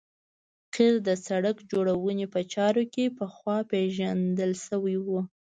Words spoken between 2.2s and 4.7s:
په چارو کې پخوا پیژندل